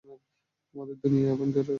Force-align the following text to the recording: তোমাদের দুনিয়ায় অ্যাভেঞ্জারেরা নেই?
তোমাদের 0.75 0.95
দুনিয়ায় 1.03 1.29
অ্যাভেঞ্জারেরা 1.29 1.61
নেই? 1.61 1.69